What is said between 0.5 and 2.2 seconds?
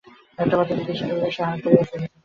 কথা জিজ্ঞাসা করিলে সে হাঁ করিয়া চাহিয়া থাকিত।